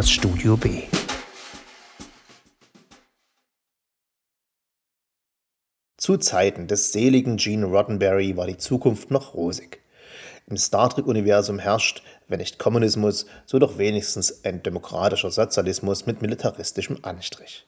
[0.00, 0.84] das Studio B.
[5.98, 9.82] Zu Zeiten des seligen Gene Roddenberry war die Zukunft noch rosig.
[10.46, 17.00] Im Star Trek-Universum herrscht, wenn nicht Kommunismus, so doch wenigstens ein demokratischer Sozialismus mit militaristischem
[17.02, 17.66] Anstrich.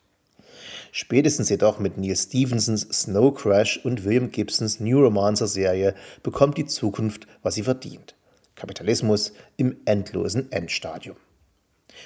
[0.90, 6.64] Spätestens jedoch mit Neil Stephensons Snow Crash und William Gibsons New Romancer Serie bekommt die
[6.64, 8.14] Zukunft, was sie verdient.
[8.54, 11.17] Kapitalismus im endlosen Endstadium.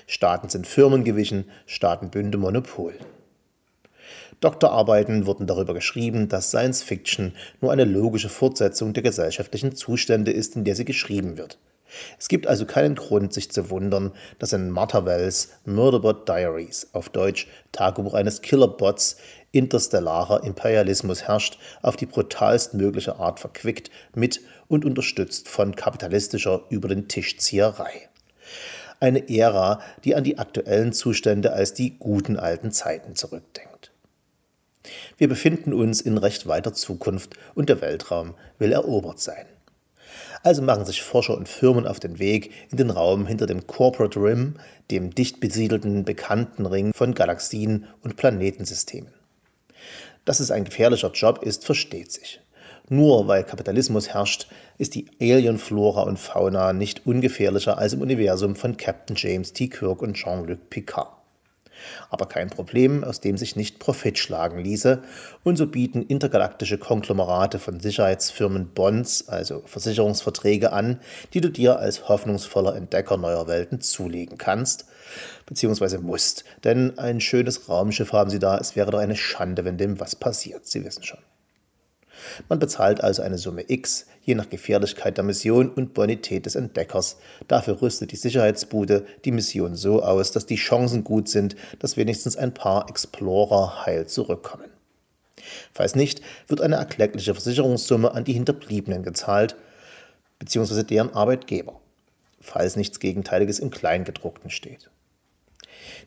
[0.06, 2.94] Staaten sind Firmen gewichen, Staatenbünde Monopol.
[4.40, 10.56] Doktorarbeiten wurden darüber geschrieben, dass Science Fiction nur eine logische Fortsetzung der gesellschaftlichen Zustände ist,
[10.56, 11.58] in der sie geschrieben wird.
[12.18, 17.08] Es gibt also keinen Grund, sich zu wundern, dass in Martha Wells Murderbot Diaries, auf
[17.08, 19.16] Deutsch Tagebuch eines Killerbots,
[19.52, 26.88] interstellarer Imperialismus herrscht, auf die brutalst mögliche Art verquickt, mit und unterstützt von kapitalistischer Über
[26.88, 28.08] den Tischzieherei
[29.00, 33.92] eine Ära, die an die aktuellen Zustände als die guten alten Zeiten zurückdenkt.
[35.18, 39.46] Wir befinden uns in recht weiter Zukunft und der Weltraum will erobert sein.
[40.42, 44.20] Also machen sich Forscher und Firmen auf den Weg in den Raum hinter dem Corporate
[44.20, 44.54] Rim,
[44.90, 49.12] dem dicht besiedelten bekannten Ring von Galaxien und Planetensystemen.
[50.24, 52.40] Dass es ein gefährlicher Job ist, versteht sich.
[52.88, 54.48] Nur weil Kapitalismus herrscht,
[54.78, 59.68] ist die Alien-Flora und Fauna nicht ungefährlicher als im Universum von Captain James T.
[59.68, 61.16] Kirk und Jean-Luc Picard.
[62.10, 65.02] Aber kein Problem, aus dem sich nicht Profit schlagen ließe,
[65.44, 71.00] und so bieten intergalaktische Konglomerate von Sicherheitsfirmen Bonds, also Versicherungsverträge an,
[71.34, 74.86] die du dir als hoffnungsvoller Entdecker neuer Welten zulegen kannst,
[75.44, 79.76] beziehungsweise musst, denn ein schönes Raumschiff haben sie da, es wäre doch eine Schande, wenn
[79.76, 81.20] dem was passiert, Sie wissen schon.
[82.48, 87.16] Man bezahlt also eine Summe X, je nach Gefährlichkeit der Mission und Bonität des Entdeckers.
[87.48, 92.36] Dafür rüstet die Sicherheitsbude die Mission so aus, dass die Chancen gut sind, dass wenigstens
[92.36, 94.70] ein paar Explorer heil zurückkommen.
[95.72, 99.56] Falls nicht, wird eine erkleckliche Versicherungssumme an die Hinterbliebenen gezahlt,
[100.38, 101.80] beziehungsweise deren Arbeitgeber,
[102.40, 104.90] falls nichts Gegenteiliges im Kleingedruckten steht.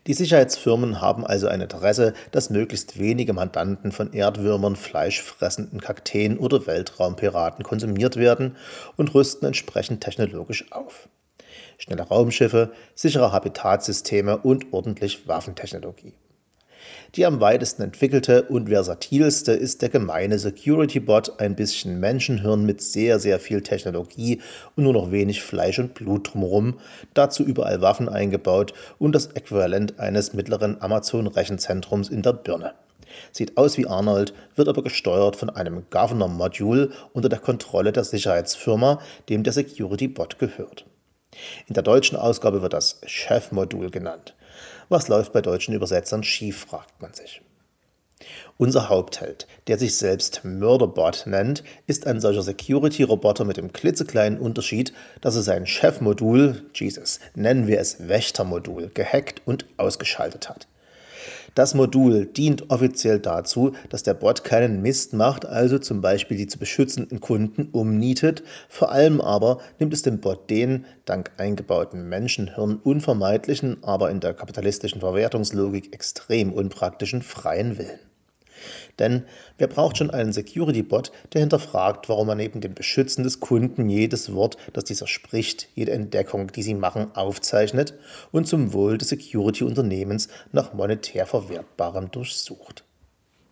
[0.07, 6.67] Die Sicherheitsfirmen haben also ein Interesse, dass möglichst wenige Mandanten von Erdwürmern, fleischfressenden Kakteen oder
[6.67, 8.55] Weltraumpiraten konsumiert werden
[8.97, 11.09] und rüsten entsprechend technologisch auf.
[11.77, 16.13] Schnelle Raumschiffe, sichere Habitatsysteme und ordentlich Waffentechnologie.
[17.15, 23.19] Die am weitesten entwickelte und versatilste ist der gemeine Security-Bot, ein bisschen Menschenhirn mit sehr,
[23.19, 24.41] sehr viel Technologie
[24.75, 26.79] und nur noch wenig Fleisch und Blut drumherum,
[27.13, 32.73] dazu überall Waffen eingebaut und das Äquivalent eines mittleren Amazon-Rechenzentrums in der Birne.
[33.31, 39.01] Sieht aus wie Arnold, wird aber gesteuert von einem Governor-Module unter der Kontrolle der Sicherheitsfirma,
[39.29, 40.85] dem der Security-Bot gehört.
[41.67, 44.35] In der deutschen Ausgabe wird das Chef-Modul genannt.
[44.89, 47.41] Was läuft bei deutschen Übersetzern schief, fragt man sich.
[48.57, 54.91] Unser Hauptheld, der sich selbst Murderbot nennt, ist ein solcher Security-Roboter mit dem klitzekleinen Unterschied,
[55.21, 60.67] dass er sein Chefmodul, Jesus, nennen wir es Wächtermodul, gehackt und ausgeschaltet hat.
[61.55, 66.47] Das Modul dient offiziell dazu, dass der Bot keinen Mist macht, also zum Beispiel die
[66.47, 68.43] zu beschützenden Kunden umnietet.
[68.67, 74.33] Vor allem aber nimmt es dem Bot den, dank eingebauten Menschenhirn, unvermeidlichen, aber in der
[74.33, 78.08] kapitalistischen Verwertungslogik extrem unpraktischen freien Willen.
[78.99, 79.23] Denn
[79.57, 84.33] wer braucht schon einen Security-Bot, der hinterfragt, warum man neben dem Beschützen des Kunden jedes
[84.33, 87.93] Wort, das dieser spricht, jede Entdeckung, die sie machen, aufzeichnet
[88.31, 92.83] und zum Wohl des Security-Unternehmens nach monetär Verwertbarem durchsucht.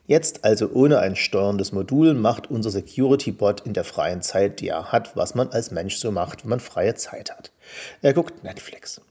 [0.05, 4.93] Jetzt also ohne ein steuerndes Modul macht unser Security-Bot in der freien Zeit, die er
[4.93, 7.51] hat, was man als Mensch so macht, wenn man freie Zeit hat.
[8.01, 9.01] Er guckt Netflix.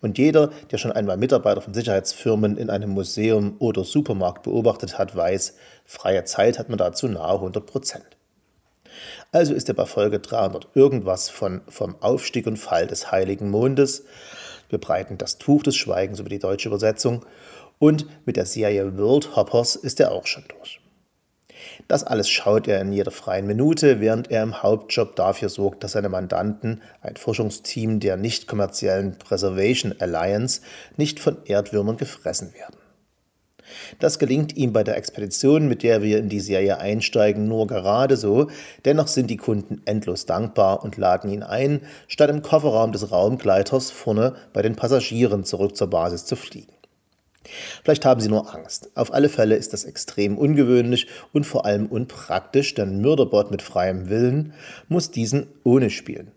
[0.00, 5.14] Und jeder, der schon einmal Mitarbeiter von Sicherheitsfirmen in einem Museum oder Supermarkt beobachtet hat,
[5.14, 8.16] weiß, freie Zeit hat man dazu nahe 100 Prozent.
[9.32, 14.04] Also ist er bei Folge 300 irgendwas von vom Aufstieg und Fall des heiligen Mondes.
[14.68, 17.24] Wir breiten das Tuch des Schweigens über die deutsche Übersetzung.
[17.78, 20.80] Und mit der Serie World Hoppers ist er auch schon durch.
[21.88, 25.92] Das alles schaut er in jeder freien Minute, während er im Hauptjob dafür sorgt, dass
[25.92, 30.60] seine Mandanten, ein Forschungsteam der nicht kommerziellen Preservation Alliance,
[30.96, 32.76] nicht von Erdwürmern gefressen werden.
[33.98, 38.16] Das gelingt ihm bei der Expedition, mit der wir in die Serie einsteigen, nur gerade
[38.16, 38.50] so,
[38.84, 43.90] dennoch sind die Kunden endlos dankbar und laden ihn ein, statt im Kofferraum des Raumgleiters
[43.90, 46.72] vorne bei den Passagieren zurück zur Basis zu fliegen.
[47.82, 48.90] Vielleicht haben Sie nur Angst.
[48.94, 54.08] Auf alle Fälle ist das extrem ungewöhnlich und vor allem unpraktisch, denn Mörderbot mit freiem
[54.08, 54.52] Willen
[54.88, 56.32] muss diesen ohne spielen.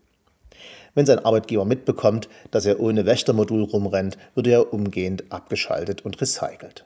[0.95, 6.85] Wenn sein Arbeitgeber mitbekommt, dass er ohne Wächtermodul rumrennt, wird er umgehend abgeschaltet und recycelt.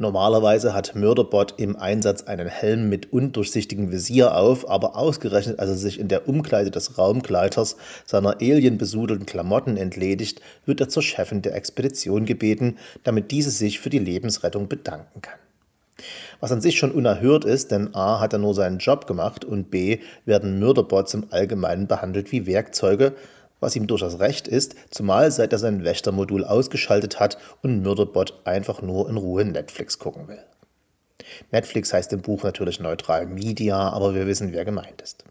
[0.00, 5.76] Normalerweise hat Murderbot im Einsatz einen Helm mit undurchsichtigem Visier auf, aber ausgerechnet, als er
[5.76, 11.56] sich in der Umkleide des Raumgleiters seiner alienbesudelten Klamotten entledigt, wird er zur Chefin der
[11.56, 15.38] Expedition gebeten, damit diese sich für die Lebensrettung bedanken kann.
[16.38, 18.20] Was an sich schon unerhört ist, denn a.
[18.20, 19.98] hat er nur seinen Job gemacht und b.
[20.24, 23.14] werden Murderbots im Allgemeinen behandelt wie Werkzeuge,
[23.60, 28.82] was ihm durchaus recht ist, zumal seit er sein Wächtermodul ausgeschaltet hat und Murderbot einfach
[28.82, 30.44] nur in Ruhe Netflix gucken will.
[31.50, 35.24] Netflix heißt im Buch natürlich neutral Media, aber wir wissen, wer gemeint ist.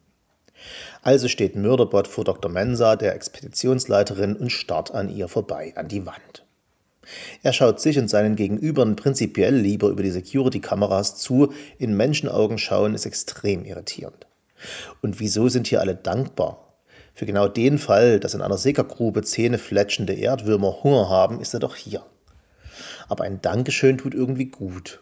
[1.01, 2.51] Also steht Murderbot vor Dr.
[2.51, 6.44] Mensa, der Expeditionsleiterin, und starrt an ihr vorbei an die Wand.
[7.41, 12.94] Er schaut sich und seinen Gegenübern prinzipiell lieber über die Security-Kameras zu, in Menschenaugen schauen
[12.94, 14.27] ist extrem irritierend.
[15.01, 16.66] Und wieso sind hier alle dankbar?
[17.17, 21.75] Für genau den Fall, dass in einer Sickergrube zähnefletschende Erdwürmer Hunger haben, ist er doch
[21.75, 22.03] hier.
[23.09, 25.01] Aber ein Dankeschön tut irgendwie gut.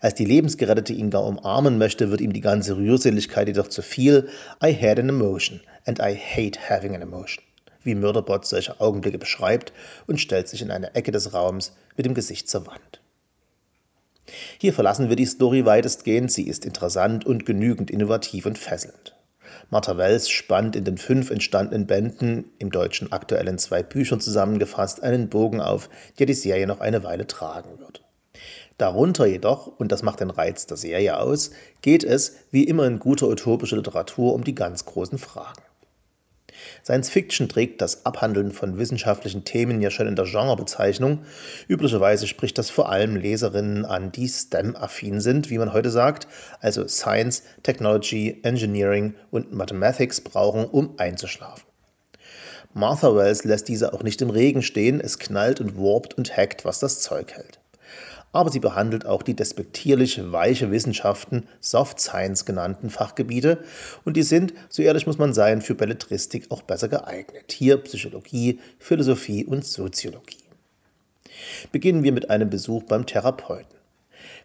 [0.00, 4.28] Als die Lebensgerettete ihn gar umarmen möchte, wird ihm die ganze Rührseligkeit jedoch zu viel.
[4.60, 7.44] I had an emotion and I hate having an emotion,
[7.84, 9.72] wie Murderbot solche Augenblicke beschreibt
[10.08, 13.00] und stellt sich in eine Ecke des Raums mit dem Gesicht zur Wand.
[14.58, 19.15] Hier verlassen wir die Story weitestgehend, sie ist interessant und genügend innovativ und fesselnd.
[19.70, 25.02] Martha Wells spannt in den fünf entstandenen Bänden, im Deutschen aktuell in zwei Büchern zusammengefasst,
[25.02, 28.04] einen Bogen auf, der die Serie noch eine Weile tragen wird.
[28.78, 31.50] Darunter jedoch, und das macht den Reiz der Serie aus,
[31.82, 35.62] geht es, wie immer in guter utopischer Literatur, um die ganz großen Fragen.
[36.84, 41.24] Science Fiction trägt das Abhandeln von wissenschaftlichen Themen ja schon in der Genrebezeichnung.
[41.68, 46.28] Üblicherweise spricht das vor allem Leserinnen an, die STEM-affin sind, wie man heute sagt,
[46.60, 51.64] also Science, Technology, Engineering und Mathematics brauchen, um einzuschlafen.
[52.74, 56.64] Martha Wells lässt diese auch nicht im Regen stehen, es knallt und warpt und hackt,
[56.64, 57.58] was das Zeug hält
[58.36, 63.64] aber sie behandelt auch die despektierlich weiche Wissenschaften, Soft Science genannten Fachgebiete
[64.04, 67.52] und die sind, so ehrlich muss man sein, für Belletristik auch besser geeignet.
[67.52, 70.44] Hier Psychologie, Philosophie und Soziologie.
[71.72, 73.76] Beginnen wir mit einem Besuch beim Therapeuten.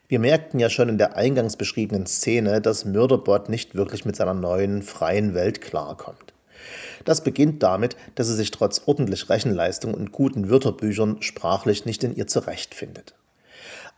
[0.08, 4.34] Wir merkten ja schon in der eingangs beschriebenen Szene, dass Murderbot nicht wirklich mit seiner
[4.34, 6.34] neuen, freien Welt klarkommt.
[7.06, 12.16] Das beginnt damit, dass er sich trotz ordentlich Rechenleistung und guten Wörterbüchern sprachlich nicht in
[12.16, 13.16] ihr zurechtfindet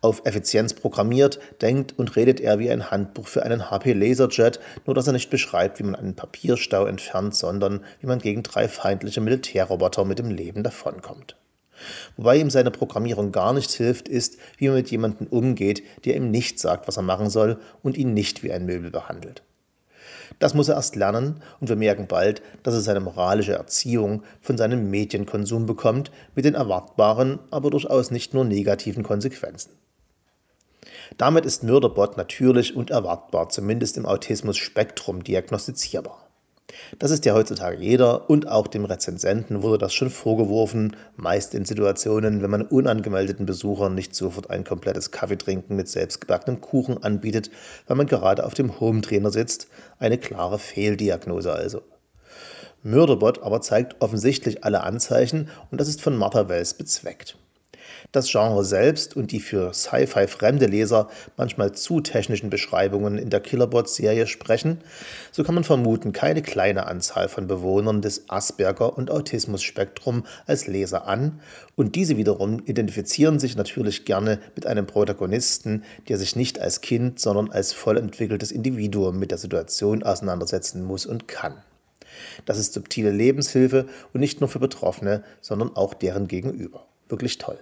[0.03, 4.93] auf Effizienz programmiert, denkt und redet er wie ein Handbuch für einen HP Laserjet, nur
[4.95, 9.21] dass er nicht beschreibt, wie man einen Papierstau entfernt, sondern wie man gegen drei feindliche
[9.21, 11.37] Militärroboter mit dem Leben davonkommt.
[12.17, 16.31] Wobei ihm seine Programmierung gar nicht hilft, ist, wie man mit jemandem umgeht, der ihm
[16.31, 19.41] nicht sagt, was er machen soll und ihn nicht wie ein Möbel behandelt.
[20.39, 24.57] Das muss er erst lernen und wir merken bald, dass er seine moralische Erziehung von
[24.57, 29.71] seinem Medienkonsum bekommt, mit den erwartbaren, aber durchaus nicht nur negativen Konsequenzen.
[31.17, 36.23] Damit ist Mörderbot natürlich und erwartbar, zumindest im Autismus-Spektrum diagnostizierbar.
[36.99, 41.65] Das ist ja heutzutage jeder und auch dem Rezensenten wurde das schon vorgeworfen, meist in
[41.65, 47.51] Situationen, wenn man unangemeldeten Besuchern nicht sofort ein komplettes Kaffeetrinken mit selbstgebackenem Kuchen anbietet,
[47.87, 49.67] weil man gerade auf dem Home-Trainer sitzt,
[49.99, 51.81] eine klare Fehldiagnose also.
[52.81, 57.37] Mörderbot aber zeigt offensichtlich alle Anzeichen und das ist von Martha Wells bezweckt
[58.13, 63.41] das Genre selbst und die für Sci-Fi fremde Leser manchmal zu technischen Beschreibungen in der
[63.41, 64.77] Killerbot-Serie sprechen,
[65.31, 71.07] so kann man vermuten, keine kleine Anzahl von Bewohnern des Asperger- und Autismus-Spektrum als Leser
[71.07, 71.41] an
[71.75, 77.19] und diese wiederum identifizieren sich natürlich gerne mit einem Protagonisten, der sich nicht als Kind,
[77.19, 81.55] sondern als voll entwickeltes Individuum mit der Situation auseinandersetzen muss und kann.
[82.45, 86.85] Das ist subtile Lebenshilfe und nicht nur für Betroffene, sondern auch deren Gegenüber.
[87.09, 87.57] Wirklich toll.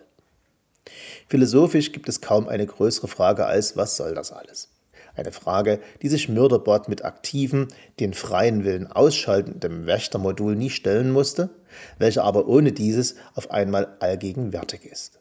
[1.28, 4.70] Philosophisch gibt es kaum eine größere Frage als, was soll das alles?
[5.16, 7.68] Eine Frage, die sich Mörderbot mit aktivem,
[8.00, 11.50] den freien Willen ausschaltendem Wächtermodul nie stellen musste,
[12.00, 15.20] welcher aber ohne dieses auf einmal allgegenwärtig ist.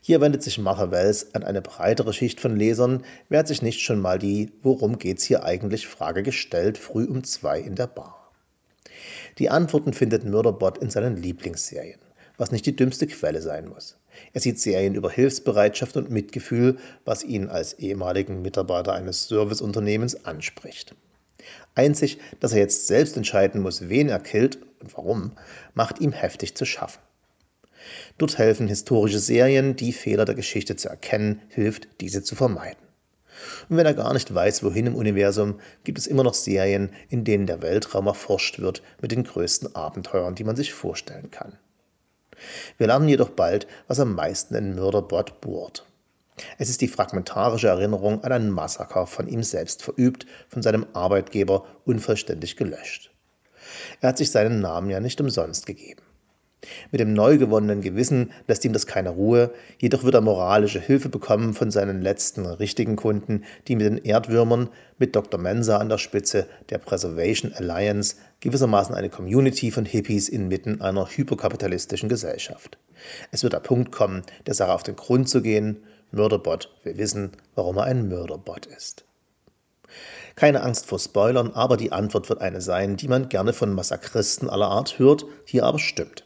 [0.00, 3.80] Hier wendet sich Martha Wells an eine breitere Schicht von Lesern, wer hat sich nicht
[3.80, 8.32] schon mal die Worum geht's hier eigentlich Frage gestellt, früh um zwei in der Bar.
[9.38, 11.98] Die Antworten findet Mörderbot in seinen Lieblingsserien
[12.36, 13.96] was nicht die dümmste Quelle sein muss.
[14.32, 20.94] Er sieht Serien über Hilfsbereitschaft und Mitgefühl, was ihn als ehemaligen Mitarbeiter eines Serviceunternehmens anspricht.
[21.74, 25.32] Einzig, dass er jetzt selbst entscheiden muss, wen er killt und warum,
[25.74, 27.00] macht ihm heftig zu schaffen.
[28.16, 32.84] Dort helfen historische Serien, die Fehler der Geschichte zu erkennen, hilft, diese zu vermeiden.
[33.68, 37.24] Und wenn er gar nicht weiß, wohin im Universum, gibt es immer noch Serien, in
[37.24, 41.58] denen der Weltraum erforscht wird mit den größten Abenteuern, die man sich vorstellen kann.
[42.78, 45.84] Wir lernen jedoch bald, was am meisten in Murderbot bohrt.
[46.58, 51.64] Es ist die fragmentarische Erinnerung an einen Massaker von ihm selbst verübt, von seinem Arbeitgeber
[51.84, 53.12] unvollständig gelöscht.
[54.00, 56.02] Er hat sich seinen Namen ja nicht umsonst gegeben.
[56.90, 61.08] Mit dem neu gewonnenen Gewissen lässt ihm das keine Ruhe, jedoch wird er moralische Hilfe
[61.08, 64.68] bekommen von seinen letzten richtigen Kunden, die mit den Erdwürmern,
[64.98, 65.40] mit Dr.
[65.40, 72.08] Mensa an der Spitze der Preservation Alliance, gewissermaßen eine Community von Hippies inmitten einer hyperkapitalistischen
[72.08, 72.78] Gesellschaft.
[73.30, 75.82] Es wird der Punkt kommen, der Sache auf den Grund zu gehen.
[76.10, 79.04] Mörderbot will wissen, warum er ein Mörderbot ist.
[80.36, 84.50] Keine Angst vor Spoilern, aber die Antwort wird eine sein, die man gerne von Massakristen
[84.50, 86.23] aller Art hört, hier aber stimmt.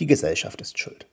[0.00, 1.06] Die Gesellschaft ist schuld.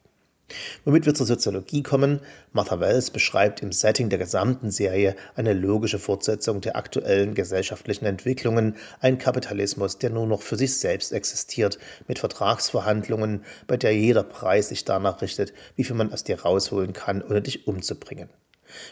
[0.86, 2.20] Womit wir zur Soziologie kommen,
[2.52, 8.76] Martha Wells beschreibt im Setting der gesamten Serie eine logische Fortsetzung der aktuellen gesellschaftlichen Entwicklungen,
[9.00, 14.70] ein Kapitalismus, der nur noch für sich selbst existiert, mit Vertragsverhandlungen, bei der jeder Preis
[14.70, 18.30] sich danach richtet, wie viel man aus dir rausholen kann, ohne dich umzubringen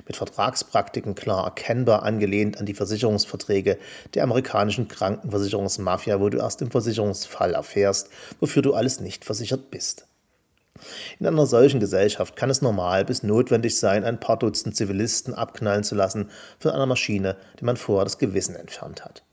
[0.08, 3.78] mit Vertragspraktiken klar erkennbar angelehnt an die Versicherungsverträge
[4.14, 8.10] der amerikanischen Krankenversicherungsmafia, wo du erst im Versicherungsfall erfährst,
[8.40, 10.06] wofür du alles nicht versichert bist.
[11.20, 15.84] In einer solchen Gesellschaft kann es normal bis notwendig sein, ein paar Dutzend Zivilisten abknallen
[15.84, 19.24] zu lassen von einer Maschine, die man vorher das Gewissen entfernt hat.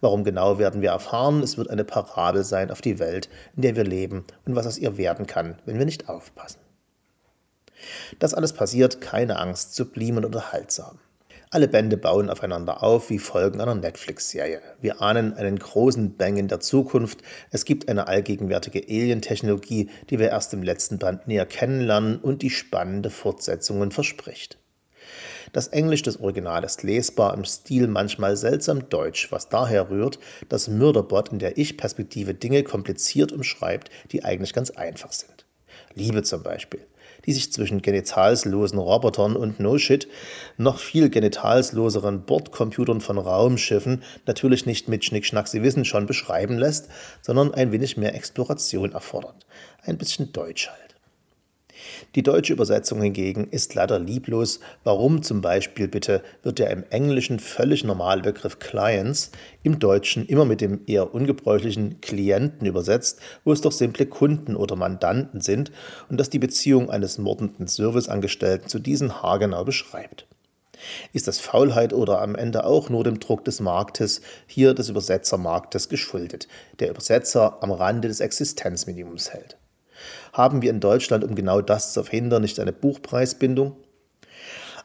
[0.00, 3.76] Warum genau werden wir erfahren, es wird eine Parabel sein auf die Welt, in der
[3.76, 6.60] wir leben und was aus ihr werden kann, wenn wir nicht aufpassen.
[8.18, 10.98] Das alles passiert, keine Angst, sublime und unterhaltsam.
[11.54, 14.62] Alle Bände bauen aufeinander auf wie Folgen einer Netflix-Serie.
[14.80, 17.18] Wir ahnen einen großen Bang in der Zukunft.
[17.50, 22.48] Es gibt eine allgegenwärtige Alien-Technologie, die wir erst im letzten Band näher kennenlernen und die
[22.48, 24.56] spannende Fortsetzungen verspricht.
[25.52, 30.68] Das Englisch des Originals ist lesbar im Stil manchmal seltsam deutsch, was daher rührt, dass
[30.68, 35.44] Murderbot in der Ich-Perspektive Dinge kompliziert umschreibt, die eigentlich ganz einfach sind.
[35.94, 36.80] Liebe zum Beispiel
[37.26, 40.08] die sich zwischen genitalslosen Robotern und No-Shit
[40.56, 46.88] noch viel genitalsloseren Bordcomputern von Raumschiffen natürlich nicht mit Schnickschnack, Sie wissen schon, beschreiben lässt,
[47.20, 49.46] sondern ein wenig mehr Exploration erfordert.
[49.82, 50.91] Ein bisschen Deutsch halt.
[52.14, 54.60] Die deutsche Übersetzung hingegen ist leider lieblos.
[54.84, 59.30] Warum zum Beispiel bitte wird der im Englischen völlig normale Begriff Clients
[59.62, 64.76] im Deutschen immer mit dem eher ungebräuchlichen Klienten übersetzt, wo es doch simple Kunden oder
[64.76, 65.72] Mandanten sind
[66.08, 70.26] und das die Beziehung eines mordenden Serviceangestellten zu diesen haargenau beschreibt.
[71.12, 75.88] Ist das Faulheit oder am Ende auch nur dem Druck des Marktes, hier des Übersetzermarktes
[75.88, 76.48] geschuldet,
[76.80, 79.56] der Übersetzer am Rande des Existenzminimums hält?
[80.32, 83.76] Haben wir in Deutschland, um genau das zu verhindern, nicht eine Buchpreisbindung?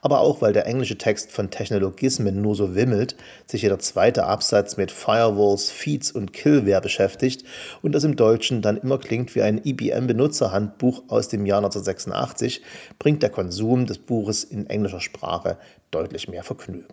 [0.01, 4.77] aber auch weil der englische Text von Technologismen nur so wimmelt, sich jeder zweite Absatz
[4.77, 7.43] mit Firewalls, Feeds und Killware beschäftigt
[7.81, 12.61] und das im Deutschen dann immer klingt wie ein IBM-Benutzerhandbuch aus dem Jahr 1986,
[12.99, 15.57] bringt der Konsum des Buches in englischer Sprache
[15.91, 16.87] deutlich mehr Vergnügen.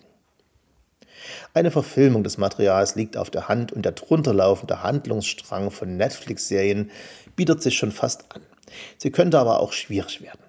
[1.52, 6.90] Eine Verfilmung des Materials liegt auf der Hand und der drunter laufende Handlungsstrang von Netflix-Serien
[7.36, 8.42] bietet sich schon fast an.
[8.98, 10.40] Sie könnte aber auch schwierig werden.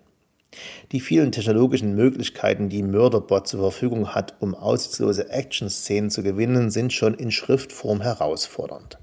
[0.91, 6.93] Die vielen technologischen Möglichkeiten, die Murderbot zur Verfügung hat, um aussichtslose Action-Szenen zu gewinnen, sind
[6.93, 8.97] schon in Schriftform herausfordernd.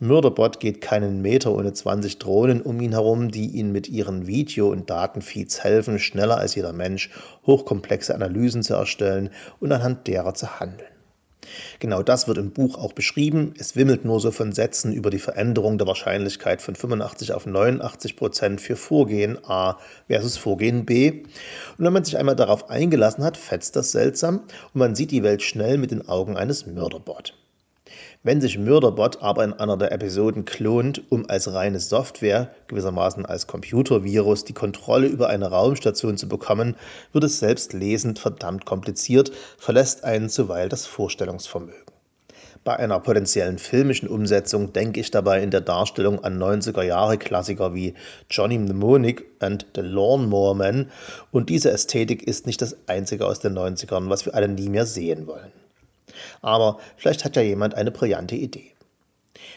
[0.00, 4.70] Murderbot geht keinen Meter ohne 20 Drohnen um ihn herum, die ihn mit ihren Video-
[4.70, 7.10] und Datenfeeds helfen, schneller als jeder Mensch
[7.46, 10.88] hochkomplexe Analysen zu erstellen und anhand derer zu handeln.
[11.78, 13.54] Genau das wird im Buch auch beschrieben.
[13.58, 18.16] Es wimmelt nur so von Sätzen über die Veränderung der Wahrscheinlichkeit von 85 auf 89
[18.16, 21.22] Prozent für Vorgehen A versus Vorgehen B.
[21.78, 24.40] Und wenn man sich einmal darauf eingelassen hat, fetzt das seltsam
[24.72, 27.32] und man sieht die Welt schnell mit den Augen eines Mörderbots.
[28.26, 33.46] Wenn sich Murderbot aber in einer der Episoden klont, um als reine Software, gewissermaßen als
[33.46, 36.74] Computervirus, die Kontrolle über eine Raumstation zu bekommen,
[37.12, 41.84] wird es selbst lesend verdammt kompliziert, verlässt einen zuweilen das Vorstellungsvermögen.
[42.64, 47.92] Bei einer potenziellen filmischen Umsetzung denke ich dabei in der Darstellung an 90er-Jahre-Klassiker wie
[48.30, 50.90] Johnny Mnemonic and The Lawnmower Man
[51.30, 54.86] und diese Ästhetik ist nicht das einzige aus den 90ern, was wir alle nie mehr
[54.86, 55.52] sehen wollen.
[56.42, 58.74] Aber vielleicht hat ja jemand eine brillante Idee.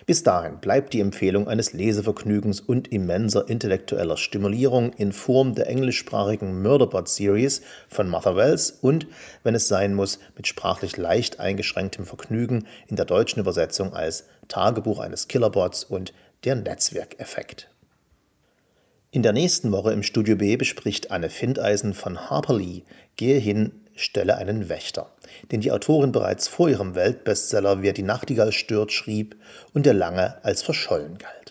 [0.06, 6.62] Bis dahin bleibt die Empfehlung eines Lesevergnügens und immenser intellektueller Stimulierung in Form der englischsprachigen
[6.62, 9.08] Murderbot Series von Martha Wells und,
[9.44, 15.00] wenn es sein muss, mit sprachlich leicht eingeschränktem Vergnügen in der deutschen Übersetzung als Tagebuch
[15.00, 17.70] eines Killerbots und der Netzwerkeffekt.
[19.12, 22.84] In der nächsten Woche im Studio B bespricht Anne Findeisen von Harper Lee
[23.16, 25.12] Gehe hin, stelle einen Wächter,
[25.52, 29.36] den die Autorin bereits vor ihrem Weltbestseller Wer die Nachtigall stört schrieb
[29.74, 31.47] und der lange als verschollen galt.